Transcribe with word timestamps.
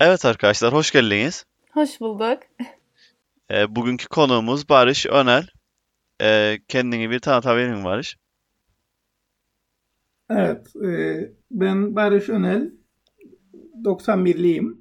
Evet 0.00 0.24
arkadaşlar 0.24 0.72
hoş 0.72 0.90
geldiniz. 0.90 1.44
Hoş 1.72 2.00
bulduk. 2.00 2.38
Ee, 3.50 3.76
bugünkü 3.76 4.08
konuğumuz 4.08 4.68
Barış 4.68 5.06
Önel. 5.06 5.46
Ee, 6.22 6.58
kendini 6.68 7.10
bir 7.10 7.18
tanıtabilir 7.18 7.68
misin 7.68 7.84
Barış? 7.84 8.16
Evet, 10.30 10.76
e, 10.86 11.18
ben 11.50 11.96
Barış 11.96 12.28
Önel, 12.28 12.72
91'liyim. 13.84 14.76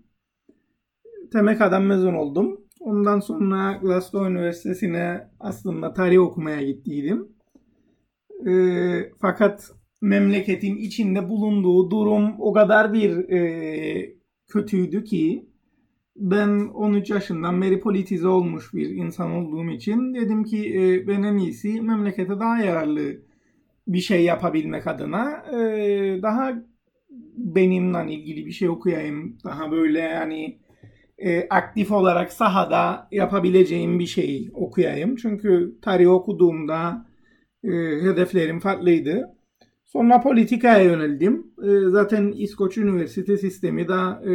TMK'dan 1.31 1.83
mezun 1.83 2.13
oldum. 2.13 2.61
Ondan 2.79 3.19
sonra 3.19 3.79
Glasgow 3.81 4.31
Üniversitesi'ne 4.31 5.29
aslında 5.39 5.93
tarih 5.93 6.21
okumaya 6.21 6.61
gittiydim. 6.61 7.27
E, 8.47 8.53
fakat 9.21 9.71
memleketin 10.01 10.75
içinde 10.75 11.29
bulunduğu 11.29 11.91
durum 11.91 12.41
o 12.41 12.53
kadar 12.53 12.93
bir 12.93 13.29
e, 13.29 14.16
kötüydü 14.47 15.03
ki 15.03 15.49
ben 16.15 16.49
13 16.67 17.09
yaşından 17.09 17.61
beri 17.61 17.79
politize 17.79 18.27
olmuş 18.27 18.73
bir 18.73 18.89
insan 18.89 19.31
olduğum 19.31 19.69
için 19.71 20.13
dedim 20.13 20.43
ki 20.43 20.81
e, 20.81 21.07
ben 21.07 21.23
en 21.23 21.37
iyisi 21.37 21.81
memlekete 21.81 22.39
daha 22.39 22.59
yararlı 22.59 23.17
bir 23.87 23.99
şey 23.99 24.23
yapabilmek 24.23 24.87
adına 24.87 25.45
e, 25.53 26.19
daha 26.21 26.53
benimle 27.37 28.13
ilgili 28.13 28.45
bir 28.45 28.51
şey 28.51 28.69
okuyayım. 28.69 29.37
Daha 29.43 29.71
böyle 29.71 29.99
yani 29.99 30.59
e, 31.17 31.47
aktif 31.49 31.91
olarak 31.91 32.33
sahada 32.33 33.07
yapabileceğim 33.11 33.99
bir 33.99 34.05
şey 34.05 34.49
okuyayım. 34.53 35.15
Çünkü 35.15 35.77
tarih 35.81 36.09
okuduğumda 36.09 37.05
e, 37.63 37.69
hedeflerim 38.01 38.59
farklıydı. 38.59 39.36
Sonra 39.87 40.21
politikaya 40.21 40.83
yöneldim. 40.83 41.53
E, 41.63 41.89
zaten 41.89 42.31
İskoç 42.31 42.77
Üniversite 42.77 43.37
sistemi 43.37 43.87
de 43.87 43.93
e, 43.93 44.33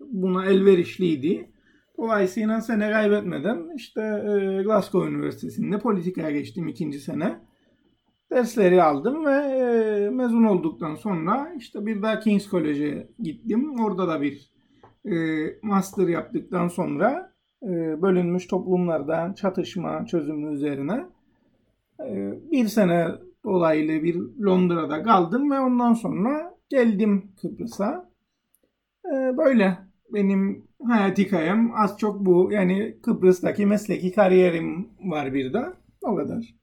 buna 0.00 0.46
elverişliydi. 0.46 1.50
Dolayısıyla 1.98 2.60
sene 2.60 2.90
kaybetmeden 2.90 3.76
işte 3.76 4.00
e, 4.00 4.62
Glasgow 4.62 5.10
Üniversitesi'nde 5.10 5.78
politikaya 5.78 6.30
geçtim 6.30 6.68
ikinci 6.68 7.00
sene. 7.00 7.40
Dersleri 8.30 8.82
aldım 8.82 9.26
ve 9.26 9.30
e, 9.30 10.10
mezun 10.10 10.44
olduktan 10.44 10.94
sonra 10.94 11.52
işte 11.58 11.86
bir 11.86 12.02
daha 12.02 12.20
King's 12.20 12.50
College'e 12.50 13.08
gittim. 13.22 13.80
Orada 13.80 14.08
da 14.08 14.22
bir 14.22 14.52
master 15.62 16.08
yaptıktan 16.08 16.68
sonra 16.68 17.32
bölünmüş 18.02 18.46
toplumlarda 18.46 19.34
çatışma 19.34 20.06
çözümü 20.06 20.54
üzerine 20.54 21.06
bir 22.50 22.68
sene 22.68 23.08
dolaylı 23.48 24.02
bir 24.02 24.16
Londra'da 24.44 25.02
kaldım 25.02 25.50
ve 25.50 25.60
ondan 25.60 25.94
sonra 25.94 26.54
geldim 26.68 27.32
Kıbrıs'a. 27.40 28.10
E, 29.04 29.36
böyle 29.36 29.78
benim 30.12 30.68
hayat 30.86 31.18
hikayem 31.18 31.74
az 31.74 31.98
çok 31.98 32.20
bu. 32.26 32.52
Yani 32.52 32.96
Kıbrıs'taki 33.02 33.66
mesleki 33.66 34.12
kariyerim 34.12 34.88
var 35.00 35.34
bir 35.34 35.52
de. 35.52 35.64
O 36.02 36.16
kadar. 36.16 36.54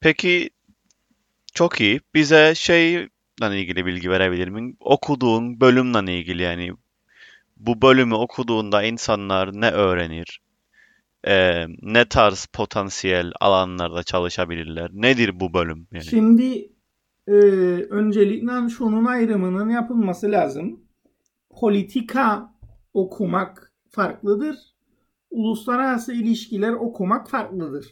Peki 0.00 0.50
çok 1.54 1.80
iyi. 1.80 2.00
Bize 2.14 2.52
şeyle 2.56 3.08
ilgili 3.42 3.86
bilgi 3.86 4.10
verebilir 4.10 4.48
misin? 4.48 4.76
Okuduğun 4.80 5.60
bölümle 5.60 6.18
ilgili 6.18 6.42
yani 6.42 6.72
bu 7.56 7.82
bölümü 7.82 8.14
okuduğunda 8.14 8.82
insanlar 8.82 9.60
ne 9.60 9.70
öğrenir? 9.70 10.40
Ee, 11.26 11.66
ne 11.82 12.04
tarz 12.08 12.46
potansiyel 12.46 13.32
alanlarda 13.40 14.02
çalışabilirler? 14.02 14.90
Nedir 14.92 15.40
bu 15.40 15.54
bölüm? 15.54 15.86
Yani? 15.92 16.04
Şimdi 16.04 16.72
e, 17.26 17.32
öncelikle 17.90 18.68
şunun 18.68 19.04
ayrımının 19.04 19.70
yapılması 19.70 20.30
lazım. 20.30 20.80
Politika 21.50 22.54
okumak 22.94 23.72
farklıdır. 23.90 24.56
Uluslararası 25.30 26.12
ilişkiler 26.12 26.72
okumak 26.72 27.30
farklıdır. 27.30 27.86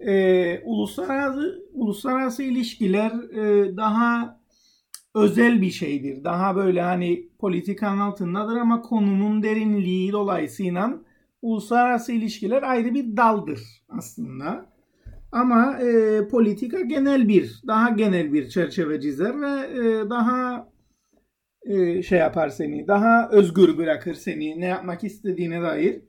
E, 0.00 0.62
uluslararası 0.64 1.62
uluslararası 1.72 2.42
ilişkiler 2.42 3.10
e, 3.10 3.76
daha 3.76 4.40
özel 5.14 5.62
bir 5.62 5.70
şeydir. 5.70 6.24
Daha 6.24 6.56
böyle 6.56 6.82
hani 6.82 7.28
politikanın 7.38 8.00
altındadır 8.00 8.56
ama 8.56 8.82
konunun 8.82 9.42
derinliği 9.42 10.12
dolayısıyla 10.12 11.02
uluslararası 11.42 12.12
ilişkiler 12.12 12.62
ayrı 12.62 12.94
bir 12.94 13.16
daldır 13.16 13.60
aslında. 13.88 14.72
Ama 15.32 15.78
e, 15.78 16.20
politika 16.28 16.80
genel 16.80 17.28
bir, 17.28 17.62
daha 17.66 17.90
genel 17.90 18.32
bir 18.32 18.48
çerçeve 18.48 19.00
çizer 19.00 19.40
ve 19.40 19.48
e, 19.48 20.10
daha 20.10 20.68
e, 21.62 22.02
şey 22.02 22.18
yapar 22.18 22.48
seni, 22.48 22.88
daha 22.88 23.30
özgür 23.30 23.78
bırakır 23.78 24.14
seni 24.14 24.60
ne 24.60 24.66
yapmak 24.66 25.04
istediğine 25.04 25.62
dair. 25.62 26.02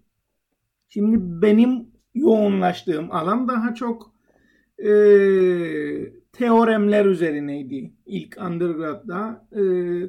Şimdi 0.90 1.18
benim 1.20 1.88
yoğunlaştığım 2.16 3.12
alan 3.12 3.48
daha 3.48 3.74
çok 3.74 4.14
e, 4.78 4.90
teoremler 6.34 7.06
üzerineydi. 7.06 7.94
İlk 8.06 8.38
undergrad'da 8.42 9.48
e, 9.52 9.62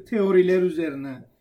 teoriler 0.03 0.61
üzerine 0.61 1.34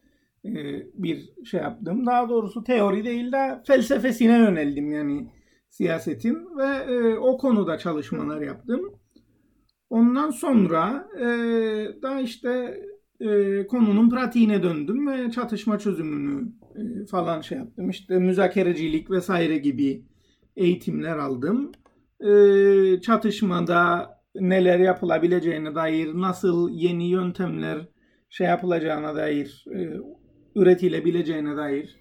bir 0.94 1.44
şey 1.44 1.60
yaptım. 1.60 2.06
Daha 2.06 2.28
doğrusu 2.28 2.64
teori 2.64 3.04
değil 3.04 3.32
de 3.32 3.62
felsefesine 3.66 4.38
yöneldim 4.38 4.92
yani 4.92 5.28
siyasetin 5.68 6.58
ve 6.58 6.92
e, 6.94 7.18
o 7.18 7.38
konuda 7.38 7.78
çalışmalar 7.78 8.40
yaptım. 8.40 8.80
Ondan 9.90 10.30
sonra 10.30 11.08
e, 11.18 11.26
da 12.02 12.20
işte 12.20 12.80
e, 13.20 13.66
konunun 13.66 14.10
pratiğine 14.10 14.62
döndüm 14.62 15.06
ve 15.06 15.30
çatışma 15.30 15.78
çözümünü 15.78 16.52
e, 16.76 17.06
falan 17.06 17.40
şey 17.40 17.58
yaptım. 17.58 17.90
İşte 17.90 18.18
müzakerecilik 18.18 19.10
vesaire 19.10 19.58
gibi 19.58 20.04
eğitimler 20.56 21.16
aldım. 21.18 21.72
E, 22.20 23.00
çatışmada 23.00 24.14
neler 24.34 24.78
yapılabileceğine 24.78 25.74
dair, 25.74 26.14
nasıl 26.14 26.70
yeni 26.72 27.10
yöntemler 27.10 27.88
şey 28.30 28.46
yapılacağına 28.46 29.16
dair, 29.16 29.64
e, 29.74 29.90
üretilebileceğine 30.54 31.56
dair 31.56 31.96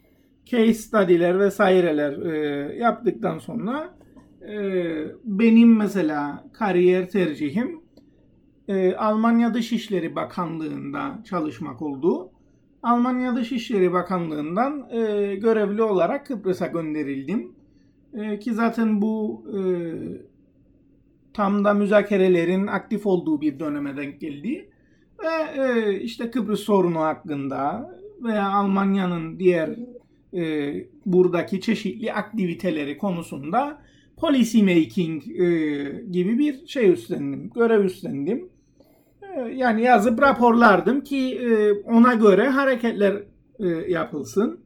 case 0.45 0.73
study'ler 0.73 1.39
vesaireler 1.39 2.17
e, 2.21 2.37
yaptıktan 2.77 3.37
sonra 3.37 3.93
e, 4.49 4.55
benim 5.23 5.77
mesela 5.77 6.43
kariyer 6.53 7.09
tercihim 7.09 7.81
e, 8.67 8.95
Almanya 8.95 9.53
Dışişleri 9.53 10.15
Bakanlığı'nda 10.15 11.19
çalışmak 11.29 11.81
oldu. 11.81 12.29
Almanya 12.83 13.35
Dışişleri 13.35 13.93
Bakanlığı'ndan 13.93 14.87
e, 14.91 15.35
görevli 15.35 15.83
olarak 15.83 16.25
Kıbrıs'a 16.25 16.67
gönderildim. 16.67 17.51
E, 18.13 18.39
ki 18.39 18.53
zaten 18.53 19.01
bu 19.01 19.45
e, 19.57 19.59
tam 21.33 21.65
da 21.65 21.73
müzakerelerin 21.73 22.67
aktif 22.67 23.05
olduğu 23.05 23.41
bir 23.41 23.59
döneme 23.59 23.97
denk 23.97 24.21
geldi. 24.21 24.69
Ve 25.23 25.61
e, 25.61 25.99
işte 25.99 26.31
Kıbrıs 26.31 26.59
sorunu 26.59 26.99
hakkında 26.99 27.91
veya 28.23 28.49
Almanya'nın 28.49 29.39
diğer 29.39 29.69
e, 30.33 30.73
buradaki 31.05 31.61
çeşitli 31.61 32.13
aktiviteleri 32.13 32.97
konusunda 32.97 33.81
policy 34.17 34.61
making 34.61 35.27
e, 35.27 35.45
gibi 36.11 36.39
bir 36.39 36.67
şey 36.67 36.91
üstlendim, 36.91 37.49
görev 37.49 37.83
üstlendim. 37.83 38.49
E, 39.21 39.41
yani 39.41 39.81
yazıp 39.81 40.21
raporlardım 40.21 41.01
ki 41.01 41.39
e, 41.41 41.71
ona 41.71 42.13
göre 42.13 42.49
hareketler 42.49 43.23
e, 43.59 43.67
yapılsın. 43.67 44.59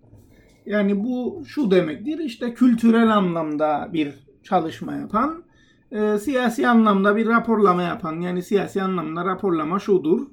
Yani 0.66 1.03
bu 1.03 1.44
şu 1.47 1.72
demektir 1.72 2.19
işte 2.19 2.53
kültürel 2.53 3.16
anlamda 3.16 3.89
bir 3.94 4.13
çalışma 4.44 4.95
yapan, 4.95 5.44
e, 5.91 6.18
siyasi 6.18 6.68
anlamda 6.68 7.16
bir 7.16 7.28
raporlama 7.28 7.84
yapan 7.84 8.19
yani 8.22 8.44
siyasi 8.44 8.81
anlamda 8.81 9.25
raporlama 9.25 9.80
şudur. 9.80 10.27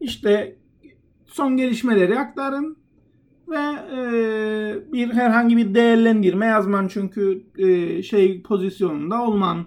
İşte 0.00 0.56
son 1.32 1.56
gelişmeleri 1.56 2.18
aktarın, 2.18 2.82
ve 3.52 3.58
e, 3.96 4.92
bir 4.92 5.12
herhangi 5.12 5.56
bir 5.56 5.74
değerlendirme 5.74 6.46
yazman 6.46 6.88
çünkü 6.88 7.42
e, 7.58 8.02
şey 8.02 8.42
pozisyonunda 8.42 9.22
olman. 9.22 9.66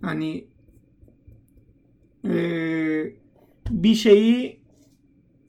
Hani 0.00 0.46
e, 2.24 2.36
bir 3.70 3.94
şeyi 3.94 4.60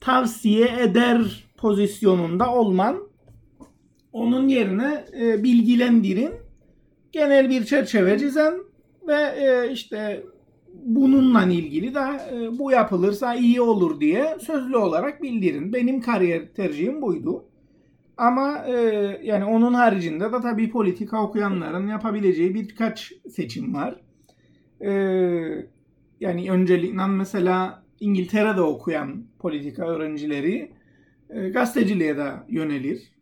tavsiye 0.00 0.68
eder 0.80 1.44
pozisyonunda 1.56 2.54
olman. 2.54 3.08
Onun 4.12 4.48
yerine 4.48 5.04
e, 5.20 5.44
bilgilendirin 5.44 6.32
genel 7.12 7.50
bir 7.50 7.64
çerçeve 7.64 8.18
çizen 8.18 8.54
ve 9.08 9.14
e, 9.14 9.72
işte 9.72 10.22
bununla 10.84 11.44
ilgili 11.44 11.94
de 11.94 12.00
e, 12.32 12.58
bu 12.58 12.70
yapılırsa 12.70 13.34
iyi 13.34 13.60
olur 13.60 14.00
diye 14.00 14.36
sözlü 14.40 14.76
olarak 14.76 15.22
bildirin. 15.22 15.72
Benim 15.72 16.00
kariyer 16.00 16.54
tercihim 16.54 17.02
buydu. 17.02 17.44
Ama 18.16 18.64
e, 18.66 18.74
yani 19.22 19.44
onun 19.44 19.74
haricinde 19.74 20.32
de 20.32 20.40
tabii 20.42 20.70
politika 20.70 21.22
okuyanların 21.22 21.88
yapabileceği 21.88 22.54
birkaç 22.54 23.12
seçim 23.30 23.74
var. 23.74 24.00
E, 24.80 24.90
yani 26.20 26.50
öncelikle 26.50 27.06
mesela 27.06 27.82
İngiltere'de 28.00 28.60
okuyan 28.60 29.24
politika 29.38 29.86
öğrencileri 29.86 30.72
e, 31.30 31.48
gazeteciliğe 31.48 32.16
de 32.16 32.32
yönelir. 32.48 33.12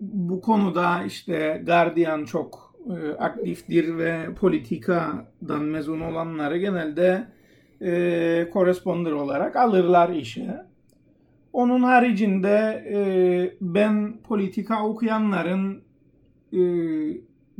Bu 0.00 0.40
konuda 0.40 1.04
işte 1.04 1.62
Guardian 1.66 2.24
çok 2.24 2.69
e, 2.90 3.12
aktiftir 3.18 3.98
ve 3.98 4.34
politikadan 4.40 5.62
mezun 5.62 6.00
olanları 6.00 6.58
genelde 6.58 7.24
e, 7.82 8.48
corresponder 8.52 9.12
olarak 9.12 9.56
alırlar 9.56 10.08
işe. 10.10 10.56
Onun 11.52 11.82
haricinde 11.82 12.84
e, 12.92 13.00
ben 13.60 14.22
politika 14.22 14.86
okuyanların 14.86 15.82
e, 16.52 16.60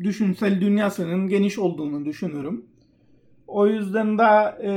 düşünsel 0.05 0.61
dünyasının 0.61 1.29
geniş 1.29 1.59
olduğunu 1.59 2.05
düşünürüm. 2.05 2.65
O 3.47 3.67
yüzden 3.67 4.19
de 4.19 4.23
e, 4.63 4.73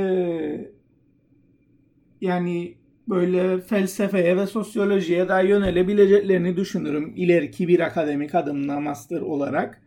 yani 2.20 2.74
böyle 3.08 3.60
felsefeye 3.60 4.36
ve 4.36 4.46
sosyolojiye 4.46 5.28
daha 5.28 5.40
yönelebileceklerini 5.40 6.56
düşünürüm 6.56 7.12
ileriki 7.16 7.68
bir 7.68 7.80
akademik 7.80 8.34
adımla 8.34 8.80
master 8.80 9.20
olarak. 9.20 9.82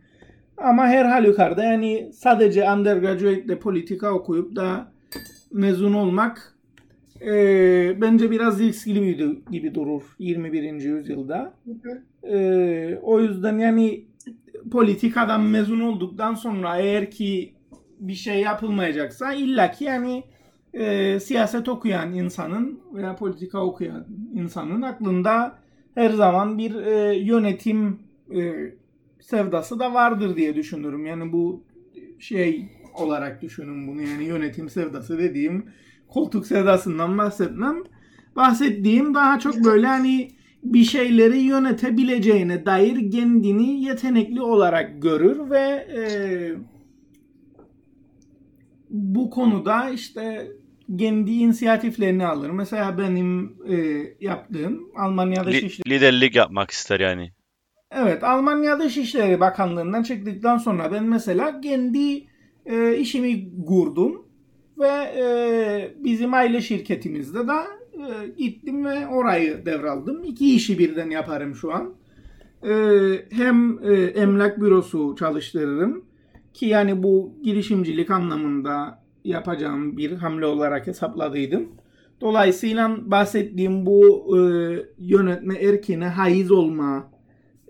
Ama 0.62 0.86
her 0.86 1.04
halükarda 1.04 1.64
yani 1.64 2.10
sadece 2.12 2.70
undergraduate 2.70 3.42
ile 3.42 3.58
politika 3.58 4.12
okuyup 4.12 4.56
da 4.56 4.92
mezun 5.52 5.94
olmak 5.94 6.54
e, 7.20 8.00
bence 8.00 8.30
biraz 8.30 8.60
risk 8.60 8.86
gibi, 8.86 9.42
gibi 9.50 9.74
durur 9.74 10.02
21. 10.18 10.72
yüzyılda. 10.72 11.54
E, 12.22 12.98
o 13.02 13.20
yüzden 13.20 13.58
yani 13.58 14.04
politikadan 14.70 15.40
mezun 15.40 15.80
olduktan 15.80 16.34
sonra 16.34 16.78
eğer 16.78 17.10
ki 17.10 17.54
bir 18.00 18.14
şey 18.14 18.40
yapılmayacaksa 18.40 19.32
illaki 19.32 19.84
yani 19.84 20.24
e, 20.74 21.20
siyaset 21.20 21.68
okuyan 21.68 22.12
insanın 22.12 22.80
veya 22.94 23.16
politika 23.16 23.64
okuyan 23.64 24.06
insanın 24.34 24.82
aklında 24.82 25.58
her 25.94 26.10
zaman 26.10 26.58
bir 26.58 26.74
e, 26.74 27.18
yönetim 27.18 27.98
e, 28.34 28.54
sevdası 29.20 29.78
da 29.78 29.94
vardır 29.94 30.36
diye 30.36 30.54
düşünürüm. 30.54 31.06
Yani 31.06 31.32
bu 31.32 31.64
şey 32.18 32.68
olarak 32.94 33.42
düşünün 33.42 33.88
bunu 33.88 34.02
yani 34.02 34.24
yönetim 34.24 34.68
sevdası 34.68 35.18
dediğim 35.18 35.66
koltuk 36.08 36.46
sevdasından 36.46 37.18
bahsetmem. 37.18 37.76
Bahsettiğim 38.36 39.14
daha 39.14 39.38
çok 39.38 39.64
böyle 39.64 39.86
hani 39.86 40.30
bir 40.62 40.84
şeyleri 40.84 41.38
yönetebileceğine 41.38 42.66
dair 42.66 43.10
kendini 43.10 43.84
yetenekli 43.84 44.40
olarak 44.40 45.02
görür 45.02 45.50
ve 45.50 45.86
e, 45.96 46.02
bu 48.90 49.30
konuda 49.30 49.90
işte 49.90 50.48
kendi 50.98 51.30
inisiyatiflerini 51.30 52.26
alır. 52.26 52.50
Mesela 52.50 52.98
benim 52.98 53.56
e, 53.68 53.76
yaptığım 54.20 54.90
Almanya 54.96 55.44
Dışişleri... 55.44 55.90
liderlik 55.90 56.36
yapmak 56.36 56.70
ister 56.70 57.00
yani. 57.00 57.32
Evet, 57.90 58.24
Almanya 58.24 58.80
Dışişleri 58.80 59.40
Bakanlığı'ndan 59.40 60.02
çıktıktan 60.02 60.58
sonra 60.58 60.92
ben 60.92 61.04
mesela 61.04 61.60
kendi 61.60 62.26
e, 62.66 62.96
işimi 62.96 63.64
kurdum 63.66 64.26
ve 64.78 64.88
e, 65.16 65.24
bizim 66.04 66.34
aile 66.34 66.60
şirketimizde 66.60 67.38
de 67.38 67.52
e, 67.92 68.28
gittim 68.38 68.84
ve 68.84 69.06
orayı 69.06 69.66
devraldım. 69.66 70.24
İki 70.24 70.54
işi 70.54 70.78
birden 70.78 71.10
yaparım 71.10 71.54
şu 71.54 71.72
an. 71.72 71.94
E, 72.62 72.72
hem 73.30 73.78
e, 73.84 73.94
emlak 73.94 74.60
bürosu 74.60 75.16
çalıştırırım 75.18 76.04
ki 76.54 76.66
yani 76.66 77.02
bu 77.02 77.34
girişimcilik 77.42 78.10
anlamında 78.10 79.02
yapacağım 79.24 79.96
bir 79.96 80.12
hamle 80.12 80.46
olarak 80.46 80.86
hesapladıydım. 80.86 81.68
Dolayısıyla 82.20 83.10
bahsettiğim 83.10 83.86
bu 83.86 84.36
e, 84.38 84.40
yönetme 84.98 85.54
erkine 85.54 86.08
haiz 86.08 86.50
olma 86.50 87.17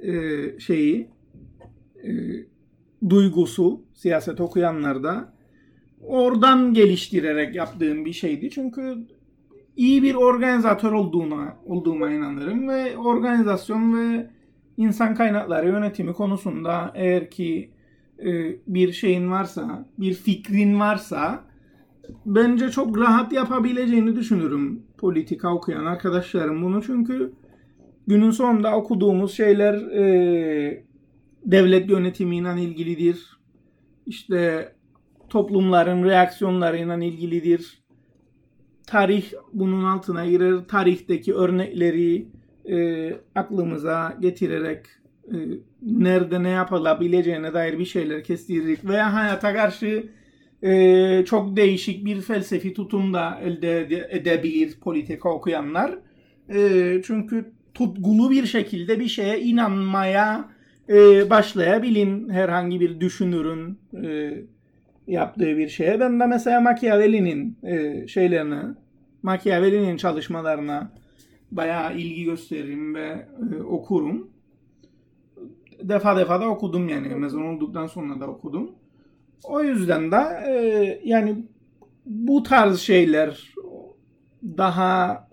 e, 0.03 0.13
şeyi 0.61 1.09
e, 2.05 2.11
duygusu 3.09 3.83
siyaset 3.95 4.41
okuyanlarda 4.41 5.33
oradan 6.03 6.75
geliştirerek 6.75 7.55
yaptığım 7.55 8.05
bir 8.05 8.13
şeydi. 8.13 8.51
Çünkü 8.51 9.07
iyi 9.77 10.03
bir 10.03 10.15
organizatör 10.15 10.93
olduğuna 10.93 11.57
olduğuma 11.67 12.11
inanırım 12.11 12.69
ve 12.69 12.97
organizasyon 12.97 13.99
ve 13.99 14.31
insan 14.77 15.15
kaynakları 15.15 15.69
yönetimi 15.69 16.13
konusunda 16.13 16.93
eğer 16.95 17.31
ki 17.31 17.71
e, 18.19 18.57
bir 18.67 18.93
şeyin 18.93 19.31
varsa, 19.31 19.87
bir 19.99 20.15
fikrin 20.15 20.81
varsa 20.81 21.45
bence 22.27 22.71
çok 22.71 22.99
rahat 22.99 23.33
yapabileceğini 23.33 24.17
düşünürüm 24.17 24.83
politika 24.99 25.55
okuyan 25.55 25.85
arkadaşlarım 25.85 26.63
bunu 26.63 26.83
çünkü 26.83 27.33
günün 28.09 28.31
sonunda 28.31 28.77
okuduğumuz 28.77 29.37
şeyler 29.37 29.75
e, 29.75 30.85
devlet 31.45 31.91
yönetimiyle 31.91 32.63
ilgilidir. 32.63 33.39
İşte 34.07 34.73
toplumların 35.29 36.05
reaksiyonlarıyla 36.05 37.05
ilgilidir. 37.05 37.79
Tarih 38.87 39.33
bunun 39.53 39.85
altına 39.85 40.27
girer. 40.27 40.55
Tarihteki 40.69 41.35
örnekleri 41.35 42.29
e, 42.71 43.11
aklımıza 43.35 44.17
getirerek 44.21 44.87
e, 45.29 45.37
nerede 45.83 46.43
ne 46.43 46.49
yapılabileceğine 46.51 47.55
dair 47.55 47.79
bir 47.79 47.85
şeyler 47.85 48.25
kestirdik 48.25 48.85
veya 48.85 49.15
hayata 49.15 49.55
karşı 49.55 50.09
e, 50.63 51.25
çok 51.25 51.57
değişik 51.57 52.05
bir 52.05 52.21
felsefi 52.21 52.75
tutum 52.75 53.15
da 53.15 53.41
elde 53.43 54.09
edebilir 54.11 54.81
politika 54.81 55.31
okuyanlar. 55.31 55.99
E, 56.49 57.03
çünkü 57.05 57.58
tutkulu 57.79 58.31
bir 58.31 58.47
şekilde 58.47 59.01
bir 59.01 59.09
şeye 59.09 59.41
inanmaya 59.41 60.49
e, 60.89 61.31
başlayabilin 61.31 62.29
herhangi 62.29 62.81
bir 62.81 63.01
düşünürün 63.01 63.79
e, 64.05 64.35
yaptığı 65.07 65.59
bir 65.59 65.69
şeye. 65.69 66.01
Ben 66.01 66.21
de 66.21 66.27
mesela 66.27 66.61
Machiavelli'nin 66.61 67.59
e, 67.63 68.07
şeylerini, 68.09 68.75
Machiavelli'nin 69.23 69.97
çalışmalarına 69.97 70.93
bayağı 71.51 71.97
ilgi 71.97 72.25
gösteririm 72.25 72.95
ve 72.95 73.27
e, 73.53 73.63
okurum. 73.63 74.31
Defa 75.83 76.17
defa 76.17 76.41
da 76.41 76.49
okudum 76.49 76.89
yani 76.89 77.09
mezun 77.09 77.43
olduktan 77.43 77.87
sonra 77.87 78.21
da 78.21 78.27
okudum. 78.27 78.71
O 79.45 79.63
yüzden 79.63 80.13
de 80.13 80.17
e, 80.49 81.01
yani 81.05 81.45
bu 82.07 82.43
tarz 82.43 82.81
şeyler 82.81 83.55
daha 84.43 85.28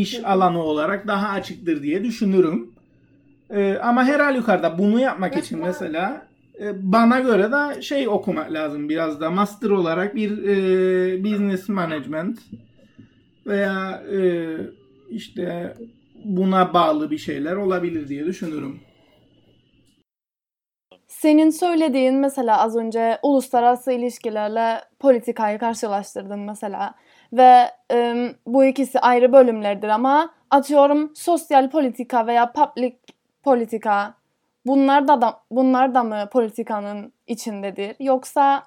iş 0.00 0.24
alanı 0.24 0.62
olarak 0.62 1.06
daha 1.06 1.28
açıktır 1.28 1.82
diye 1.82 2.04
düşünürüm. 2.04 2.70
E, 3.50 3.74
ama 3.82 4.04
her 4.04 4.20
halükarda 4.20 4.78
bunu 4.78 5.00
yapmak 5.00 5.36
için 5.36 5.58
mesela 5.58 6.26
e, 6.60 6.92
bana 6.92 7.20
göre 7.20 7.52
de 7.52 7.82
şey 7.82 8.08
okumak 8.08 8.52
lazım 8.52 8.88
biraz 8.88 9.20
da 9.20 9.30
master 9.30 9.70
olarak 9.70 10.14
bir 10.14 10.30
e, 10.30 11.24
business 11.24 11.68
management 11.68 12.38
veya 13.46 14.02
e, 14.12 14.50
işte 15.10 15.74
buna 16.24 16.74
bağlı 16.74 17.10
bir 17.10 17.18
şeyler 17.18 17.56
olabilir 17.56 18.08
diye 18.08 18.26
düşünürüm. 18.26 18.80
Senin 21.08 21.50
söylediğin 21.50 22.14
mesela 22.14 22.60
az 22.60 22.76
önce 22.76 23.18
uluslararası 23.22 23.92
ilişkilerle 23.92 24.80
politikayı 25.00 25.58
karşılaştırdın 25.58 26.40
mesela 26.40 26.94
ve 27.32 27.70
e, 27.92 28.28
bu 28.46 28.64
ikisi 28.64 29.00
ayrı 29.00 29.32
bölümlerdir 29.32 29.88
ama 29.88 30.34
atıyorum 30.50 31.12
sosyal 31.14 31.70
politika 31.70 32.26
veya 32.26 32.52
public 32.52 32.96
politika 33.42 34.14
bunlar 34.66 35.08
da, 35.08 35.20
da 35.20 35.40
bunlar 35.50 35.94
da 35.94 36.02
mı 36.02 36.28
politikanın 36.32 37.12
içindedir 37.26 37.96
yoksa 38.00 38.62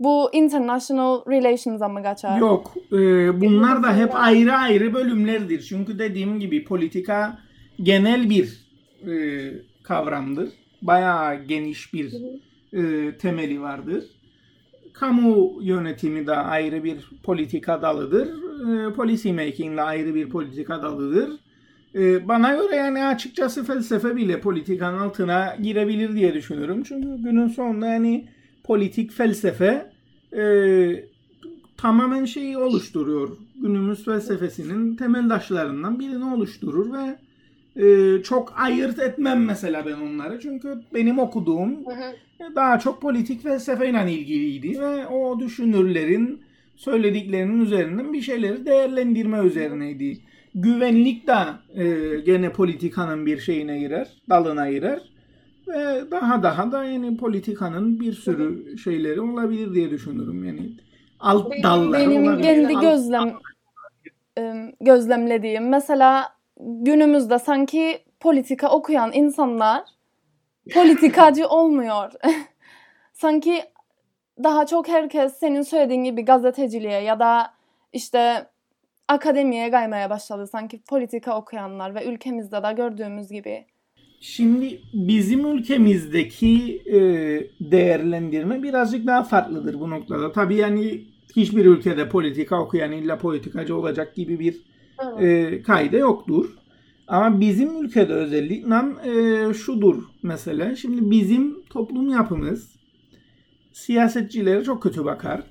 bu 0.00 0.30
international 0.32 1.30
relations'a 1.30 1.88
mı 1.88 2.02
kaçar? 2.02 2.38
Yok. 2.38 2.74
E, 2.92 2.96
bunlar 3.40 3.82
da 3.82 3.96
hep 3.96 4.14
ayrı 4.14 4.52
ayrı 4.52 4.94
bölümlerdir. 4.94 5.62
Çünkü 5.62 5.98
dediğim 5.98 6.40
gibi 6.40 6.64
politika 6.64 7.38
genel 7.82 8.30
bir 8.30 8.66
e, 9.06 9.14
kavramdır 9.82 10.48
bayağı 10.82 11.44
geniş 11.44 11.94
bir 11.94 12.14
e, 12.72 13.16
temeli 13.18 13.60
vardır. 13.60 14.04
Kamu 15.00 15.58
yönetimi 15.62 16.26
de 16.26 16.36
ayrı 16.36 16.84
bir 16.84 17.10
politika 17.22 17.82
dalıdır. 17.82 18.28
E, 18.68 18.92
policy 18.92 19.32
making 19.32 19.76
de 19.76 19.82
ayrı 19.82 20.14
bir 20.14 20.28
politika 20.28 20.82
dalıdır. 20.82 21.30
E, 21.94 22.28
bana 22.28 22.54
göre 22.54 22.76
yani 22.76 23.04
açıkçası 23.04 23.64
felsefe 23.64 24.16
bile 24.16 24.40
politikanın 24.40 24.98
altına 24.98 25.56
girebilir 25.62 26.14
diye 26.14 26.34
düşünüyorum. 26.34 26.82
Çünkü 26.82 27.22
günün 27.22 27.48
sonunda 27.48 27.86
yani 27.86 28.28
politik 28.64 29.12
felsefe 29.12 29.92
e, 30.36 30.44
tamamen 31.76 32.24
şeyi 32.24 32.58
oluşturuyor. 32.58 33.36
Günümüz 33.62 34.04
felsefesinin 34.04 34.96
temel 34.96 35.28
taşlarından 35.28 36.00
birini 36.00 36.24
oluşturur 36.24 36.92
ve 36.92 37.18
e, 37.76 38.22
çok 38.22 38.54
ayırt 38.56 38.98
etmem 38.98 39.44
mesela 39.44 39.86
ben 39.86 40.00
onları. 40.00 40.40
Çünkü 40.40 40.80
benim 40.94 41.18
okuduğum 41.18 41.86
hı 41.86 41.90
hı. 41.90 42.54
daha 42.56 42.78
çok 42.78 43.02
politik 43.02 43.42
felsefeyle 43.42 44.12
ilgiliydi 44.12 44.80
ve 44.80 45.06
o 45.06 45.40
düşünürlerin 45.40 46.40
söylediklerinin 46.76 47.60
üzerinden 47.60 48.12
bir 48.12 48.20
şeyleri 48.20 48.66
değerlendirme 48.66 49.38
üzerineydi. 49.38 50.18
Güvenlik 50.54 51.26
de 51.26 51.36
e, 51.82 52.16
gene 52.20 52.52
politikanın 52.52 53.26
bir 53.26 53.38
şeyine 53.38 53.78
girer, 53.78 54.08
dalına 54.30 54.70
girer. 54.70 55.00
Ve 55.68 56.10
daha 56.10 56.42
daha 56.42 56.72
da 56.72 56.84
yani 56.84 57.16
politikanın 57.16 58.00
bir 58.00 58.12
sürü 58.12 58.78
şeyleri 58.78 59.20
olabilir 59.20 59.74
diye 59.74 59.90
düşünürüm. 59.90 60.44
Yani 60.44 60.70
alt 61.20 61.52
dalları 61.62 62.10
Benim 62.10 62.22
olabilir. 62.22 62.42
kendi 62.42 62.74
gözlem 62.80 63.32
gözlemlediğim 64.80 65.68
mesela 65.68 66.35
günümüzde 66.60 67.38
sanki 67.38 67.98
politika 68.20 68.70
okuyan 68.70 69.12
insanlar 69.12 69.84
politikacı 70.74 71.48
olmuyor. 71.48 72.12
sanki 73.12 73.62
daha 74.44 74.66
çok 74.66 74.88
herkes 74.88 75.32
senin 75.34 75.62
söylediğin 75.62 76.04
gibi 76.04 76.24
gazeteciliğe 76.24 77.00
ya 77.00 77.20
da 77.20 77.54
işte 77.92 78.46
akademiye 79.08 79.70
kaymaya 79.70 80.10
başladı 80.10 80.46
sanki 80.46 80.82
politika 80.82 81.38
okuyanlar 81.38 81.94
ve 81.94 82.04
ülkemizde 82.04 82.62
de 82.62 82.72
gördüğümüz 82.72 83.28
gibi. 83.28 83.64
Şimdi 84.20 84.80
bizim 84.94 85.46
ülkemizdeki 85.46 86.82
e, 86.86 86.98
değerlendirme 87.70 88.62
birazcık 88.62 89.06
daha 89.06 89.24
farklıdır 89.24 89.80
bu 89.80 89.90
noktada. 89.90 90.32
Tabii 90.32 90.54
yani 90.54 91.04
hiçbir 91.36 91.66
ülkede 91.66 92.08
politika 92.08 92.62
okuyan 92.62 92.92
illa 92.92 93.18
politikacı 93.18 93.76
olacak 93.76 94.14
gibi 94.14 94.38
bir 94.38 94.62
e, 95.20 95.62
kayda 95.62 95.96
yoktur. 95.96 96.50
Ama 97.08 97.40
bizim 97.40 97.84
ülkede 97.84 98.12
özellikle 98.12 98.76
e, 99.04 99.54
şudur 99.54 100.02
mesela. 100.22 100.76
Şimdi 100.76 101.10
bizim 101.10 101.62
toplum 101.70 102.08
yapımız 102.08 102.76
siyasetçilere 103.72 104.64
çok 104.64 104.82
kötü 104.82 105.04
bakar. 105.04 105.42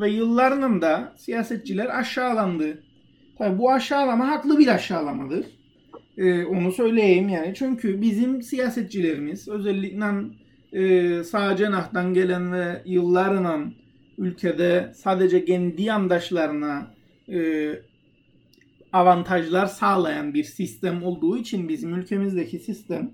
Ve 0.00 0.10
yıllarının 0.10 0.82
da 0.82 1.12
siyasetçiler 1.16 1.98
aşağılandı. 1.98 2.82
Tabii 3.38 3.58
bu 3.58 3.70
aşağılama 3.70 4.28
haklı 4.28 4.58
bir 4.58 4.68
aşağılamadır. 4.68 5.46
Ee, 6.18 6.44
onu 6.44 6.72
söyleyeyim 6.72 7.28
yani. 7.28 7.54
Çünkü 7.54 8.00
bizim 8.00 8.42
siyasetçilerimiz 8.42 9.48
özellikle 9.48 10.06
e, 10.72 11.24
sağ 11.24 11.56
cenahtan 11.56 12.14
gelen 12.14 12.52
ve 12.52 12.82
yıllarla 12.84 13.60
ülkede 14.18 14.92
sadece 14.94 15.44
kendi 15.44 15.82
yandaşlarına 15.82 16.94
e, 17.28 17.70
avantajlar 18.94 19.66
sağlayan 19.66 20.34
bir 20.34 20.44
sistem 20.44 21.02
olduğu 21.02 21.36
için 21.36 21.68
bizim 21.68 21.94
ülkemizdeki 21.94 22.58
sistem 22.58 23.10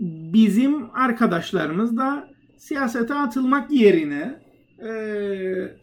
bizim 0.00 0.90
arkadaşlarımız 0.94 1.96
da 1.96 2.28
siyasete 2.56 3.14
atılmak 3.14 3.70
yerine 3.70 4.40
e, 4.84 4.92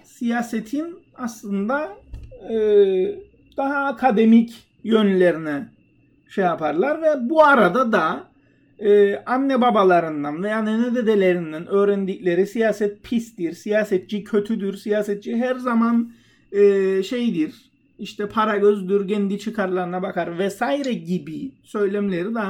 siyasetin 0.03 0.99
aslında 1.15 1.97
e, 2.49 2.55
daha 3.57 3.85
akademik 3.85 4.67
yönlerine 4.83 5.67
şey 6.29 6.43
yaparlar 6.43 7.01
ve 7.01 7.29
bu 7.29 7.43
arada 7.43 7.91
da 7.91 8.31
e, 8.79 9.15
anne 9.25 9.61
babalarından 9.61 10.43
veya 10.43 10.61
nene 10.61 10.95
dedelerinden 10.95 11.67
öğrendikleri 11.67 12.47
siyaset 12.47 13.03
pistir, 13.03 13.53
siyasetçi 13.53 14.23
kötüdür, 14.23 14.77
siyasetçi 14.77 15.37
her 15.37 15.55
zaman 15.55 16.11
e, 16.51 17.03
şeydir, 17.03 17.71
işte 17.99 18.29
para 18.29 18.57
gözdür, 18.57 19.07
kendi 19.07 19.39
çıkarlarına 19.39 20.01
bakar 20.01 20.39
vesaire 20.39 20.93
gibi 20.93 21.51
söylemleri 21.63 22.35
de 22.35 22.41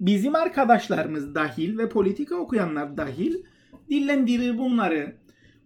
bizim 0.00 0.34
arkadaşlarımız 0.34 1.34
dahil 1.34 1.78
ve 1.78 1.88
politika 1.88 2.36
okuyanlar 2.36 2.96
dahil 2.96 3.34
dillendirir 3.90 4.58
bunları. 4.58 5.14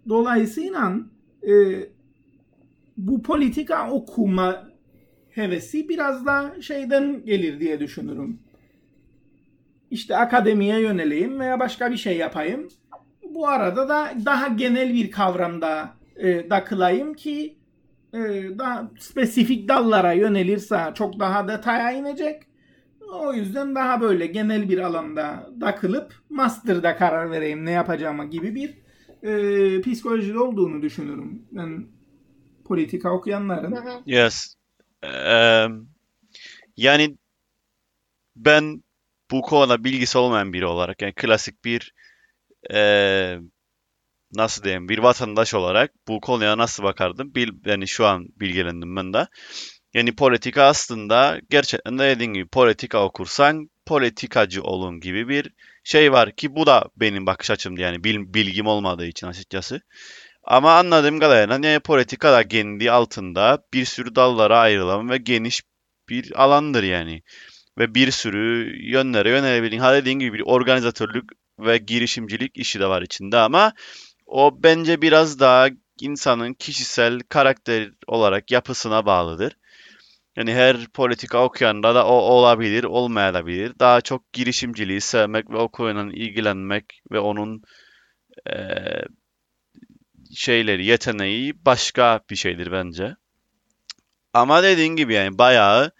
Dolayısıyla 0.08 0.96
e, 1.48 1.52
bu 2.96 3.22
politika 3.22 3.90
okuma 3.90 4.70
hevesi 5.30 5.88
biraz 5.88 6.26
da 6.26 6.54
şeyden 6.60 7.24
gelir 7.24 7.60
diye 7.60 7.80
düşünürüm. 7.80 8.38
İşte 9.90 10.16
akademiye 10.16 10.80
yöneleyim 10.80 11.40
veya 11.40 11.60
başka 11.60 11.90
bir 11.90 11.96
şey 11.96 12.16
yapayım. 12.16 12.68
Bu 13.34 13.48
arada 13.48 13.88
da 13.88 14.12
daha 14.24 14.48
genel 14.48 14.94
bir 14.94 15.10
kavramda 15.10 15.94
e, 16.16 16.48
takılayım 16.48 17.14
ki 17.14 17.59
daha 18.58 18.90
spesifik 18.98 19.68
dallara 19.68 20.12
yönelirse 20.12 20.80
çok 20.94 21.20
daha 21.20 21.48
detaya 21.48 21.92
inecek. 21.92 22.42
O 23.12 23.34
yüzden 23.34 23.74
daha 23.74 24.00
böyle 24.00 24.26
genel 24.26 24.68
bir 24.68 24.78
alanda 24.78 25.50
takılıp 25.60 26.14
master'da 26.30 26.96
karar 26.96 27.30
vereyim 27.30 27.64
ne 27.66 27.70
yapacağıma 27.70 28.24
gibi 28.24 28.54
bir 28.54 28.78
e, 29.22 29.80
psikolojide 29.80 30.38
olduğunu 30.38 30.82
düşünürüm. 30.82 31.42
Ben 31.52 31.86
politika 32.64 33.10
okuyanların. 33.10 33.76
Yes. 34.06 34.54
Eee, 35.02 35.68
yani 36.76 37.16
ben 38.36 38.82
bu 39.30 39.42
konuda 39.42 39.84
bilgisi 39.84 40.18
olmayan 40.18 40.52
biri 40.52 40.66
olarak 40.66 41.02
yani 41.02 41.12
klasik 41.14 41.64
bir 41.64 41.94
eee, 42.70 43.40
nasıl 44.34 44.62
diyeyim 44.64 44.88
bir 44.88 44.98
vatandaş 44.98 45.54
olarak 45.54 45.92
bu 46.08 46.20
konuya 46.20 46.58
nasıl 46.58 46.82
bakardım? 46.82 47.34
Bil, 47.34 47.48
yani 47.64 47.88
şu 47.88 48.06
an 48.06 48.26
bilgilendim 48.40 48.96
ben 48.96 49.12
de. 49.12 49.26
Yani 49.94 50.16
politika 50.16 50.62
aslında 50.64 51.40
gerçekten 51.50 51.98
de 51.98 52.02
dediğin 52.02 52.32
gibi 52.34 52.48
politika 52.48 53.04
okursan 53.04 53.70
politikacı 53.86 54.62
olun 54.62 55.00
gibi 55.00 55.28
bir 55.28 55.50
şey 55.84 56.12
var 56.12 56.36
ki 56.36 56.56
bu 56.56 56.66
da 56.66 56.84
benim 56.96 57.26
bakış 57.26 57.50
açımdı 57.50 57.80
yani 57.80 58.04
bil- 58.04 58.34
bilgim 58.34 58.66
olmadığı 58.66 59.06
için 59.06 59.26
açıkçası. 59.26 59.80
Ama 60.44 60.78
anladığım 60.78 61.20
kadarıyla 61.20 61.68
yani 61.68 61.80
politika 61.80 62.32
da 62.32 62.48
kendi 62.48 62.90
altında 62.90 63.64
bir 63.74 63.84
sürü 63.84 64.14
dallara 64.14 64.58
ayrılan 64.58 65.10
ve 65.10 65.16
geniş 65.18 65.62
bir 66.08 66.42
alandır 66.44 66.82
yani. 66.82 67.22
Ve 67.78 67.94
bir 67.94 68.10
sürü 68.10 68.76
yönlere 68.90 69.30
yönelebilin. 69.30 69.78
Ha 69.78 69.94
dediğin 69.94 70.18
gibi 70.18 70.38
bir 70.38 70.42
organizatörlük 70.46 71.30
ve 71.58 71.78
girişimcilik 71.78 72.56
işi 72.58 72.80
de 72.80 72.86
var 72.86 73.02
içinde 73.02 73.36
ama 73.38 73.72
o 74.30 74.62
bence 74.62 75.02
biraz 75.02 75.40
daha 75.40 75.68
insanın 76.00 76.54
kişisel 76.54 77.20
karakter 77.28 77.90
olarak 78.06 78.50
yapısına 78.50 79.06
bağlıdır. 79.06 79.56
Yani 80.36 80.54
her 80.54 80.88
politika 80.88 81.44
okuyanda 81.44 81.94
da 81.94 82.06
o 82.06 82.12
olabilir, 82.12 82.84
olmayabilir. 82.84 83.72
Daha 83.80 84.00
çok 84.00 84.32
girişimciliği 84.32 85.00
sevmek 85.00 85.50
ve 85.50 85.56
o 85.56 85.68
konuyla 85.68 86.02
ilgilenmek 86.12 87.02
ve 87.12 87.20
onun 87.20 87.62
eee, 88.46 89.04
şeyleri, 90.34 90.84
yeteneği 90.86 91.64
başka 91.64 92.20
bir 92.30 92.36
şeydir 92.36 92.72
bence. 92.72 93.16
Ama 94.34 94.62
dediğin 94.62 94.96
gibi 94.96 95.14
yani 95.14 95.38
bayağı 95.38 95.90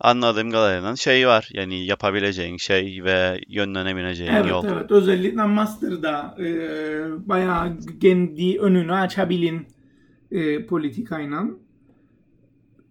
anladığım 0.00 0.50
kadarıyla 0.50 0.96
şey 0.96 1.26
var. 1.26 1.48
Yani 1.52 1.86
yapabileceğin 1.86 2.56
şey 2.56 3.00
ve 3.04 3.40
yönlenebileceğin 3.48 4.30
Evet 4.32 4.50
yol. 4.50 4.64
evet 4.64 4.90
özellikle 4.90 5.42
master'da 5.42 6.36
e, 6.38 6.48
bayağı 7.28 7.78
kendi 8.00 8.58
önünü 8.60 8.92
açabilin 8.92 9.66
e, 10.30 10.66
politikayla. 10.66 11.44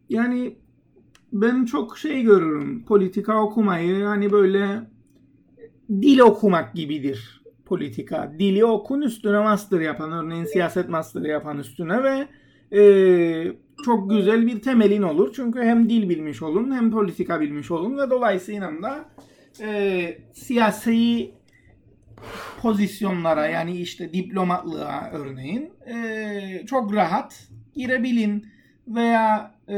Yani 0.09 0.55
ben 1.33 1.65
çok 1.65 1.97
şey 1.97 2.21
görürüm 2.21 2.85
politika 2.85 3.41
okumayı 3.41 4.03
hani 4.03 4.31
böyle 4.31 4.81
dil 5.89 6.19
okumak 6.19 6.73
gibidir 6.73 7.43
politika. 7.65 8.33
Dili 8.39 8.65
okun 8.65 9.01
üstüne 9.01 9.39
master 9.39 9.79
yapan 9.79 10.11
örneğin 10.11 10.45
siyaset 10.45 10.89
master 10.89 11.21
yapan 11.21 11.57
üstüne 11.57 12.03
ve 12.03 12.27
e, 12.73 12.81
çok 13.85 14.09
güzel 14.09 14.47
bir 14.47 14.61
temelin 14.61 15.01
olur. 15.01 15.33
Çünkü 15.35 15.61
hem 15.61 15.89
dil 15.89 16.09
bilmiş 16.09 16.41
olun 16.41 16.75
hem 16.75 16.91
politika 16.91 17.41
bilmiş 17.41 17.71
olun 17.71 17.97
ve 17.97 18.09
dolayısıyla 18.09 18.71
da 18.83 19.05
e, 19.61 20.17
siyasi 20.33 21.31
pozisyonlara 22.61 23.47
yani 23.47 23.77
işte 23.77 24.13
diplomatlığa 24.13 25.09
örneğin 25.13 25.69
e, 25.87 26.65
çok 26.65 26.93
rahat 26.93 27.47
girebilin 27.75 28.47
veya 28.87 29.55
e, 29.67 29.75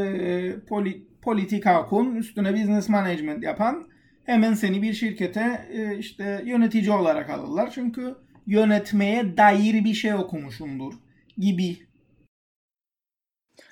poli- 0.70 1.02
politika 1.22 1.84
okun 1.84 2.16
üstüne 2.16 2.54
business 2.54 2.90
management 2.90 3.44
yapan 3.44 3.88
hemen 4.26 4.54
seni 4.54 4.82
bir 4.82 4.94
şirkete 4.94 5.68
e, 5.74 5.98
işte 5.98 6.44
yönetici 6.46 6.92
olarak 6.92 7.30
alırlar. 7.30 7.72
Çünkü 7.72 8.16
yönetmeye 8.48 9.38
dair 9.38 9.86
bir 9.86 9.94
şey 9.94 10.14
okumuşumdur 10.14 10.94
gibi. 11.38 11.78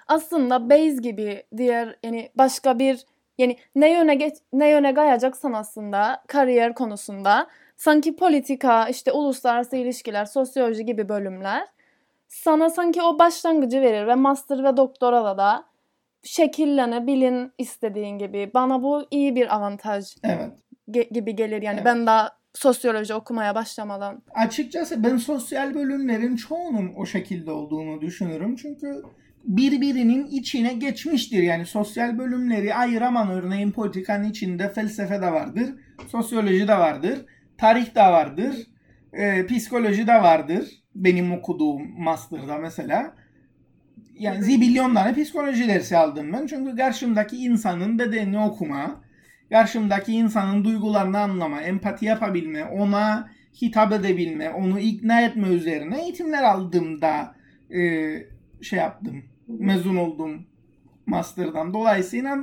Aslında 0.07 0.69
base 0.69 0.95
gibi 1.01 1.43
diğer 1.57 1.95
yani 2.03 2.29
başka 2.36 2.79
bir 2.79 3.05
yani 3.38 3.57
ne 3.75 3.91
yöne 3.93 4.15
geç, 4.15 4.33
ne 4.53 4.69
yöne 4.69 4.93
kayacaksan 4.93 5.53
aslında 5.53 6.24
kariyer 6.27 6.74
konusunda 6.75 7.48
sanki 7.77 8.15
politika, 8.15 8.88
işte 8.89 9.12
uluslararası 9.12 9.75
ilişkiler, 9.75 10.25
sosyoloji 10.25 10.86
gibi 10.86 11.10
bölümler 11.10 11.67
sana 12.27 12.69
sanki 12.69 13.01
o 13.01 13.19
başlangıcı 13.19 13.81
verir 13.81 14.07
ve 14.07 14.15
master 14.15 14.63
ve 14.63 14.77
doktorada 14.77 15.38
da 15.38 15.65
şekillenebilin 16.24 17.51
istediğin 17.57 18.17
gibi. 18.17 18.51
Bana 18.53 18.83
bu 18.83 19.05
iyi 19.12 19.36
bir 19.36 19.55
avantaj 19.55 20.15
Evet. 20.24 20.51
ge- 20.89 21.13
gibi 21.13 21.36
gelir 21.36 21.62
yani 21.62 21.75
Evet. 21.75 21.86
ben 21.86 22.07
daha 22.07 22.38
sosyoloji 22.53 23.13
okumaya 23.13 23.55
başlamadan? 23.55 24.22
Açıkçası 24.36 25.03
ben 25.03 25.17
sosyal 25.17 25.74
bölümlerin 25.75 26.36
çoğunun 26.36 26.93
o 26.98 27.05
şekilde 27.05 27.51
olduğunu 27.51 28.01
düşünürüm. 28.01 28.55
Çünkü 28.55 29.03
birbirinin 29.44 30.28
içine 30.28 30.74
geçmiştir. 30.74 31.44
Yani 31.44 31.66
sosyal 31.66 32.18
bölümleri 32.18 32.76
ayıramam. 32.76 33.30
Örneğin 33.30 33.72
politikanın 33.72 34.30
içinde 34.30 34.70
felsefe 34.74 35.22
de 35.22 35.32
vardır, 35.32 35.70
sosyoloji 36.08 36.68
de 36.68 36.78
vardır, 36.78 37.26
tarih 37.58 37.96
de 37.96 38.02
vardır, 38.02 38.56
e, 39.14 39.48
psikoloji 39.48 40.08
de 40.08 40.14
vardır. 40.14 40.70
Benim 40.96 41.32
okuduğum 41.32 42.02
master'da 42.02 42.58
mesela. 42.58 43.16
Yani 44.20 44.44
zibilyon 44.44 44.96
tane 44.96 45.14
psikoloji 45.14 45.68
dersi 45.68 45.98
aldım 45.98 46.34
ben. 46.34 46.48
Çünkü 46.48 46.76
karşımdaki 46.76 47.38
insanın 47.38 48.00
bedenini 48.00 48.40
okuma, 48.40 49.02
karşımdaki 49.50 50.14
insanın 50.14 50.64
duygularını 50.64 51.20
anlama, 51.20 51.62
empati 51.62 52.06
yapabilme, 52.06 52.66
ona 52.66 53.30
hitap 53.62 53.94
edebilme, 53.94 54.50
onu 54.50 54.80
ikna 54.80 55.22
etme 55.22 55.48
üzerine 55.48 56.02
eğitimler 56.04 56.44
aldığımda 56.44 57.36
e, 57.76 57.80
şey 58.62 58.80
yaptım. 58.80 59.33
Mezun 59.48 59.96
oldum 59.96 60.46
master'dan. 61.06 61.74
Dolayısıyla 61.74 62.38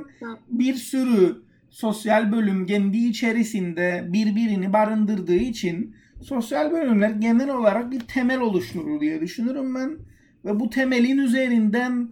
bir 0.49 0.73
sürü 0.73 1.41
sosyal 1.69 2.31
bölüm 2.31 2.65
kendi 2.65 2.97
içerisinde 2.97 4.05
birbirini 4.07 4.73
barındırdığı 4.73 5.35
için 5.35 5.95
sosyal 6.21 6.71
bölümler 6.71 7.09
genel 7.09 7.49
olarak 7.49 7.91
bir 7.91 7.99
temel 7.99 8.39
oluşturur 8.39 9.01
diye 9.01 9.21
düşünürüm 9.21 9.75
ben. 9.75 9.97
Ve 10.45 10.59
bu 10.59 10.69
temelin 10.69 11.17
üzerinden 11.17 12.09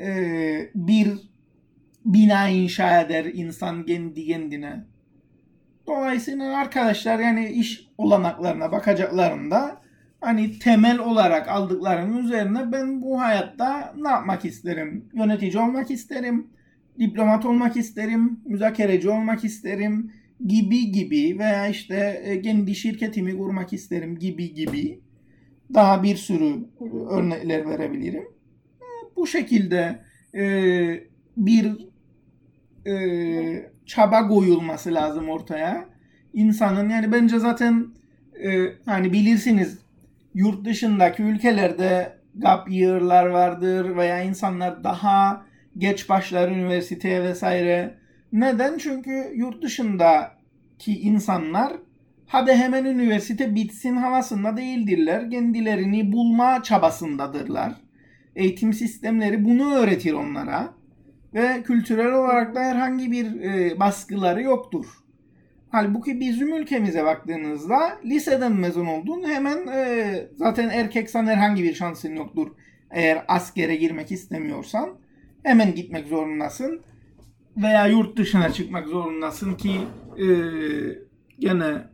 e, 0.00 0.70
bir 0.74 1.08
bina 2.04 2.48
inşa 2.48 3.00
eder 3.00 3.24
insan 3.24 3.86
kendi 3.86 4.26
kendine. 4.26 4.84
Dolayısıyla 5.86 6.56
arkadaşlar 6.56 7.18
yani 7.18 7.48
iş 7.48 7.88
olanaklarına 7.98 8.72
bakacaklarında 8.72 9.81
hani 10.22 10.58
temel 10.58 10.98
olarak 10.98 11.48
aldıklarının 11.48 12.24
üzerine 12.24 12.72
ben 12.72 13.02
bu 13.02 13.20
hayatta 13.20 13.94
ne 13.96 14.08
yapmak 14.08 14.44
isterim? 14.44 15.08
Yönetici 15.14 15.58
olmak 15.58 15.90
isterim, 15.90 16.46
diplomat 16.98 17.44
olmak 17.44 17.76
isterim, 17.76 18.40
müzakereci 18.44 19.10
olmak 19.10 19.44
isterim 19.44 20.12
gibi 20.46 20.92
gibi 20.92 21.38
veya 21.38 21.68
işte 21.68 22.22
e, 22.24 22.42
kendi 22.42 22.74
şirketimi 22.74 23.38
kurmak 23.38 23.72
isterim 23.72 24.18
gibi 24.18 24.54
gibi 24.54 25.00
daha 25.74 26.02
bir 26.02 26.16
sürü 26.16 26.64
örnekler 27.10 27.68
verebilirim. 27.68 28.22
E, 28.80 29.16
bu 29.16 29.26
şekilde 29.26 30.02
e, 30.34 30.44
bir 31.36 31.92
çaba 33.86 34.28
koyulması 34.28 34.94
lazım 34.94 35.28
ortaya. 35.28 35.88
İnsanın 36.34 36.88
yani 36.88 37.12
bence 37.12 37.38
zaten 37.38 37.86
hani 38.86 39.12
bilirsiniz 39.12 39.82
yurt 40.34 40.64
dışındaki 40.64 41.22
ülkelerde 41.22 42.12
gap 42.34 42.70
year'lar 42.70 43.26
vardır 43.26 43.96
veya 43.96 44.22
insanlar 44.22 44.84
daha 44.84 45.46
geç 45.78 46.08
başlar 46.08 46.48
üniversiteye 46.48 47.22
vesaire. 47.22 47.94
Neden? 48.32 48.78
Çünkü 48.78 49.32
yurt 49.34 49.62
dışındaki 49.62 51.00
insanlar 51.00 51.72
hadi 52.26 52.52
hemen 52.52 52.84
üniversite 52.84 53.54
bitsin 53.54 53.96
havasında 53.96 54.56
değildirler. 54.56 55.30
Kendilerini 55.30 56.12
bulma 56.12 56.62
çabasındadırlar. 56.62 57.72
Eğitim 58.36 58.72
sistemleri 58.72 59.44
bunu 59.44 59.74
öğretir 59.74 60.12
onlara. 60.12 60.74
Ve 61.34 61.62
kültürel 61.62 62.12
olarak 62.12 62.54
da 62.54 62.60
herhangi 62.60 63.10
bir 63.10 63.40
e, 63.40 63.80
baskıları 63.80 64.42
yoktur. 64.42 65.01
Halbuki 65.72 66.20
bizim 66.20 66.56
ülkemize 66.56 67.04
baktığınızda 67.04 67.98
liseden 68.04 68.52
mezun 68.52 68.86
oldun 68.86 69.24
hemen 69.28 69.66
e, 69.66 70.28
zaten 70.36 70.68
erkeksen 70.68 71.26
herhangi 71.26 71.62
bir 71.62 71.74
şansın 71.74 72.16
yoktur. 72.16 72.48
Eğer 72.90 73.24
askere 73.28 73.76
girmek 73.76 74.12
istemiyorsan 74.12 74.90
hemen 75.42 75.74
gitmek 75.74 76.06
zorundasın. 76.06 76.80
Veya 77.56 77.86
yurt 77.86 78.16
dışına 78.16 78.52
çıkmak 78.52 78.88
zorundasın 78.88 79.54
ki 79.54 79.72
e, 80.18 80.26
gene 81.38 81.84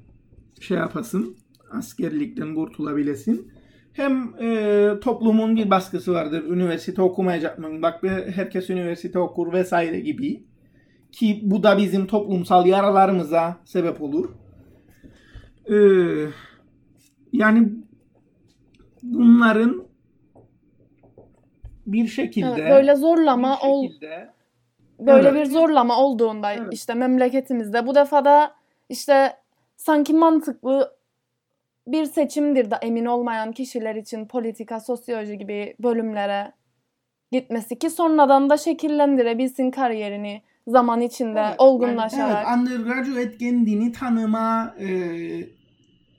şey 0.61 0.77
yapasın 0.77 1.37
askerlikten 1.71 2.55
kurtulabilesin. 2.55 3.53
Hem 3.93 4.35
e, 4.41 4.91
toplumun 5.01 5.57
bir 5.57 5.71
baskısı 5.71 6.13
vardır. 6.13 6.45
Üniversite 6.45 7.03
okumayacak 7.03 7.59
mı? 7.59 7.83
Bak 7.83 8.03
herkes 8.35 8.71
üniversite 8.71 9.19
okur 9.19 9.53
vesaire 9.53 10.01
gibi. 10.01 10.48
Ki 11.13 11.41
bu 11.43 11.63
da 11.63 11.79
bizim 11.79 12.07
toplumsal 12.07 12.67
yaralarımıza 12.67 13.57
sebep 13.65 14.03
olur. 14.03 14.31
Ee, 15.71 15.75
yani 17.33 17.69
bunların 19.03 19.85
bir 21.87 22.07
şekilde 22.07 22.47
Evet, 22.47 22.71
böyle 22.71 22.97
zorlama 22.97 23.59
bir 23.63 23.69
ol 23.69 23.83
şekilde 23.83 24.29
böyle 25.01 25.29
Evet. 25.29 25.47
bir 25.47 25.53
zorlama 25.53 26.03
olduğunda 26.03 26.53
Evet. 26.53 26.75
işte 26.75 26.95
memleketimizde 26.95 27.87
bu 27.87 27.95
defa 27.95 28.25
da 28.25 28.55
işte 28.89 29.37
sanki 29.77 30.15
mantıklı 30.15 30.99
bir 31.87 32.05
seçimdir 32.05 32.71
de 32.71 32.75
emin 32.83 33.05
olmayan 33.05 33.53
kişiler 33.53 33.95
için 33.95 34.27
politika, 34.27 34.81
sosyoloji 34.81 35.39
gibi 35.39 35.75
bölümlere 35.79 36.53
gitmesi 37.33 37.79
ki 37.79 37.91
sonradan 37.91 38.51
da 38.51 38.57
şekillendirebilsin 38.57 39.71
kariyerini 39.71 40.43
zaman 40.69 41.01
içinde 41.01 41.41
Evet, 41.41 41.55
olgunlaşarak. 41.59 42.47
Yani, 42.47 42.61
evet, 42.63 42.77
undergraduate 42.77 43.37
kendini 43.39 43.93
tanıma 43.93 44.75
e, 44.81 44.89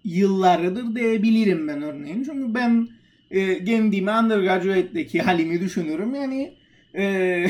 yıllarıdır 0.04 0.96
diyebilirim 0.96 1.68
ben 1.68 1.82
örneğin. 1.82 2.24
Çünkü 2.24 2.54
ben 2.54 2.88
e, 3.32 3.64
kendimi 3.64 4.12
undergraduate'deki 4.12 5.22
halimi 5.22 5.62
düşünürüm. 5.62 6.16
Yani 6.16 6.54
e, 6.96 7.46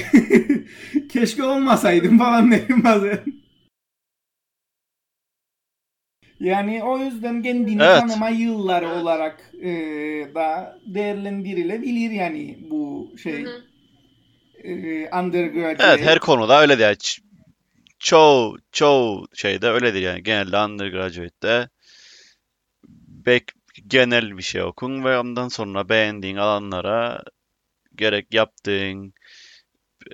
keşke 1.10 1.44
olmasaydım 1.44 2.18
falan 2.18 2.52
derim 2.52 2.84
bazen. 2.84 3.20
Yani 6.40 6.84
o 6.84 6.98
yüzden 6.98 7.42
kendini 7.42 7.82
Evet. 7.82 8.00
tanıma 8.00 8.30
yılları 8.30 8.88
olarak 8.88 9.52
e, 9.62 9.70
da 10.36 10.80
değerlendirilebilir 10.86 12.12
yani 12.12 12.58
bu 12.72 13.12
şey 13.24 13.44
Hı 13.44 13.50
hı. 13.50 13.69
E, 14.64 15.10
undergraduate. 15.20 15.84
Evet 15.84 16.02
her 16.02 16.20
konuda 16.20 16.62
öyledir. 16.62 16.84
Yani 16.84 16.98
çoğu 18.00 18.58
çoğu 18.72 19.28
şeyde 19.34 19.68
öyledir 19.68 20.02
yani. 20.02 20.24
Genelde 20.24 20.58
undergraduate'de 20.58 21.70
bek 23.08 23.44
genel 23.88 24.38
bir 24.38 24.44
şey 24.44 24.64
okun 24.64 25.04
ve 25.04 25.20
ondan 25.20 25.48
sonra 25.48 25.90
beğendiğin 25.90 26.36
alanlara 26.36 27.24
gerek 27.96 28.34
yaptığın 28.34 29.14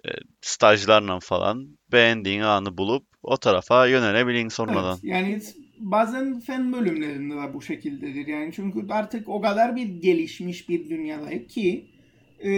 e, 0.05 0.09
stajlarla 0.41 1.19
falan 1.19 1.77
beğendiğin 1.91 2.41
alanı 2.41 2.77
bulup 2.77 3.05
o 3.23 3.37
tarafa 3.37 3.87
yönelebilin 3.87 4.49
sonradan. 4.49 4.99
Evet, 5.03 5.03
yani 5.03 5.41
bazen 5.77 6.39
fen 6.39 6.73
bölümlerinde 6.73 7.35
de 7.35 7.53
bu 7.53 7.61
şekildedir. 7.61 8.27
Yani 8.27 8.51
çünkü 8.55 8.85
artık 8.89 9.29
o 9.29 9.41
kadar 9.41 9.75
bir 9.75 9.87
gelişmiş 9.87 10.69
bir 10.69 10.89
dünyadayız 10.89 11.47
ki 11.47 11.94
e, 12.39 12.51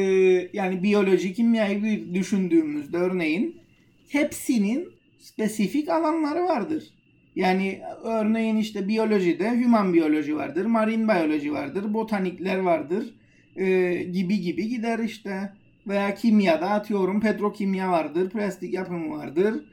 yani 0.53 0.83
biyoloji, 0.83 1.33
kimyayı 1.33 2.13
düşündüğümüzde 2.13 2.97
örneğin 2.97 3.55
hepsinin 4.09 4.89
spesifik 5.19 5.89
alanları 5.89 6.43
vardır. 6.43 6.83
Yani 7.35 7.81
örneğin 8.03 8.57
işte 8.57 8.87
biyolojide 8.87 9.63
human 9.63 9.93
biyoloji 9.93 10.35
vardır, 10.35 10.65
marine 10.65 11.13
biyoloji 11.13 11.53
vardır, 11.53 11.93
botanikler 11.93 12.57
vardır 12.57 13.13
e, 13.55 13.93
gibi 14.03 14.41
gibi 14.41 14.67
gider 14.67 14.99
işte. 14.99 15.51
Veya 15.87 16.15
kimyada 16.15 16.69
atıyorum 16.69 17.21
petrokimya 17.21 17.91
vardır, 17.91 18.29
plastik 18.29 18.73
yapımı 18.73 19.17
vardır, 19.17 19.65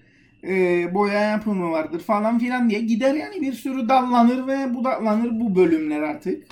e, 0.45 0.95
boya 0.95 1.21
yapımı 1.21 1.71
vardır 1.71 2.01
falan 2.01 2.39
filan 2.39 2.71
diye 2.71 2.81
gider 2.81 3.15
yani 3.15 3.41
bir 3.41 3.53
sürü 3.53 3.89
dallanır 3.89 4.47
ve 4.47 4.75
budaklanır 4.75 5.41
bu 5.41 5.57
bölümler 5.57 6.01
artık. 6.01 6.47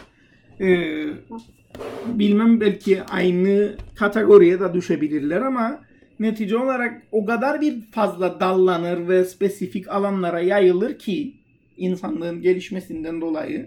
E, 0.60 0.66
bilmem 2.06 2.60
belki 2.60 3.02
aynı 3.02 3.76
kategoriye 3.94 4.60
de 4.60 4.74
düşebilirler 4.74 5.40
ama 5.40 5.80
netice 6.20 6.56
olarak 6.56 7.02
o 7.12 7.24
kadar 7.24 7.60
bir 7.60 7.80
fazla 7.90 8.40
dallanır 8.40 9.08
ve 9.08 9.24
spesifik 9.24 9.88
alanlara 9.88 10.40
yayılır 10.40 10.98
ki 10.98 11.34
insanlığın 11.76 12.42
gelişmesinden 12.42 13.20
dolayı 13.20 13.66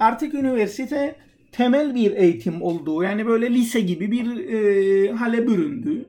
artık 0.00 0.34
üniversite 0.34 1.16
temel 1.52 1.94
bir 1.94 2.12
eğitim 2.12 2.62
olduğu 2.62 3.02
yani 3.02 3.26
böyle 3.26 3.50
lise 3.50 3.80
gibi 3.80 4.10
bir 4.10 4.48
e, 4.48 5.12
hale 5.12 5.46
büründü. 5.46 6.04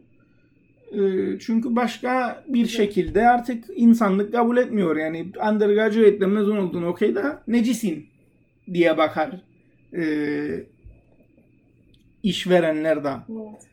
E, 0.91 0.99
çünkü 1.39 1.75
başka 1.75 2.43
bir 2.47 2.65
şekilde 2.65 3.27
artık 3.27 3.65
insanlık 3.75 4.31
kabul 4.31 4.57
etmiyor. 4.57 4.97
Yani 4.97 5.25
undergraduate'le 5.51 6.27
mezun 6.27 6.57
oldun 6.57 6.83
okey 6.83 7.15
da 7.15 7.43
necisin 7.47 8.05
diye 8.73 8.97
bakar 8.97 9.41
e, 9.93 10.03
işverenler 12.25 13.03
de. 13.03 13.13
Evet. 13.29 13.67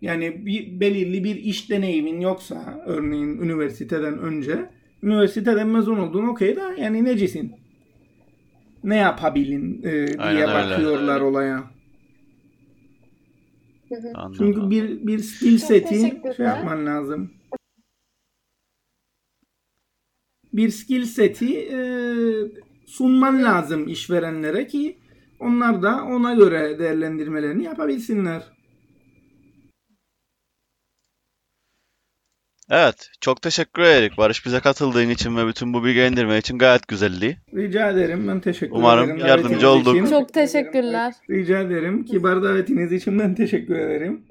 Yani 0.00 0.46
bir 0.46 0.80
belirli 0.80 1.24
bir 1.24 1.36
iş 1.36 1.70
deneyimin 1.70 2.20
yoksa 2.20 2.82
örneğin 2.86 3.38
üniversiteden 3.38 4.18
önce 4.18 4.70
üniversiteden 5.02 5.68
mezun 5.68 5.98
oldun 5.98 6.26
okey 6.28 6.56
de 6.56 6.62
yani 6.78 7.04
necisin? 7.04 7.52
Ne 8.84 8.96
yapabilin 8.96 9.82
e, 9.82 10.06
diye 10.06 10.16
Aynen 10.18 10.48
öyle. 10.48 10.70
bakıyorlar 10.70 11.20
olaya. 11.20 11.64
Anladım. 14.14 14.34
Çünkü 14.38 14.70
bir 14.70 15.06
bir 15.06 15.18
skill 15.18 15.58
seti 15.58 16.00
şey 16.36 16.46
yapman 16.46 16.86
lazım. 16.86 17.30
Bir 20.52 20.70
skill 20.70 21.04
seti 21.04 21.58
e, 21.58 21.78
sunman 22.86 23.42
lazım 23.42 23.88
işverenlere 23.88 24.66
ki 24.66 24.98
onlar 25.38 25.82
da 25.82 26.04
ona 26.04 26.34
göre 26.34 26.78
değerlendirmelerini 26.78 27.64
yapabilsinler. 27.64 28.42
Evet, 32.70 33.10
çok 33.20 33.42
teşekkür 33.42 33.82
ederim 33.82 34.12
Barış 34.18 34.46
bize 34.46 34.60
katıldığın 34.60 35.08
için 35.10 35.36
ve 35.36 35.46
bütün 35.46 35.72
bu 35.74 35.84
bilgilendirme 35.84 36.38
için 36.38 36.58
gayet 36.58 36.88
güzeldi. 36.88 37.38
Rica 37.54 37.90
ederim. 37.90 38.28
Ben 38.28 38.40
teşekkür 38.40 38.76
Umarım 38.76 39.04
ederim. 39.10 39.26
yardımcı 39.26 39.48
davetiniz 39.60 39.64
olduk. 39.64 39.96
için. 39.96 40.06
Çok 40.06 40.32
teşekkürler. 40.32 41.14
Rica 41.30 41.60
ederim. 41.60 42.04
Kibar 42.04 42.42
davetiniz 42.42 42.92
için 42.92 43.18
ben 43.18 43.34
teşekkür 43.34 43.74
ederim. 43.74 44.22